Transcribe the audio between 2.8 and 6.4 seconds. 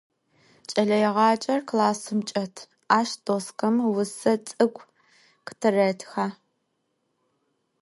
aş doskem vuse ts'ık'u khıtırêtxe.